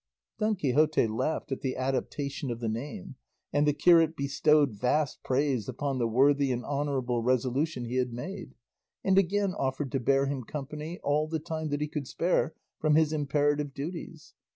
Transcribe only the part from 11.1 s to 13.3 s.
the time that he could spare from his